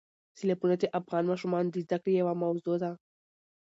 [0.37, 2.91] سیلابونه د افغان ماشومانو د زده کړې یوه موضوع ده.